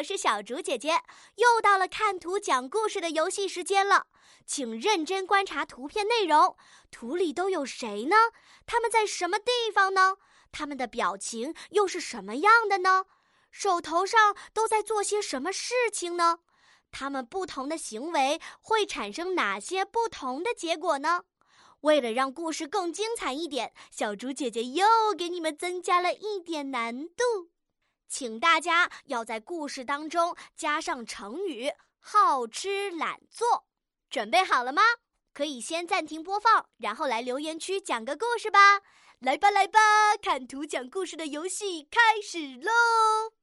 [0.00, 1.02] 我是小竹姐姐，
[1.36, 4.06] 又到了看图讲故事的游戏时间了。
[4.46, 6.56] 请认真观察图片内容，
[6.90, 8.16] 图里都有谁呢？
[8.64, 10.16] 他们在什么地方呢？
[10.50, 13.04] 他们的表情又是什么样的呢？
[13.50, 16.38] 手头上都在做些什么事情呢？
[16.90, 21.24] 他们不同的行为会产生哪些不同的结果呢？
[21.82, 24.86] 为了让故事更精彩一点，小竹姐姐又
[25.18, 27.49] 给你们增加了一点难度。
[28.10, 33.64] 请大家要在故事当中加上成语“好吃懒做”，
[34.10, 34.82] 准备好了吗？
[35.32, 38.80] 可以先暂停播放，然后来留言区讲个故事吧。
[39.20, 39.78] 来吧，来吧，
[40.20, 43.39] 看图讲故事的游戏开始喽！